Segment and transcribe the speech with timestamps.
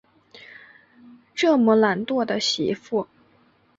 [1.35, 3.07] 这么懒惰的媳妇